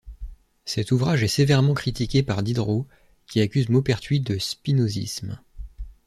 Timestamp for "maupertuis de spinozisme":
3.69-5.37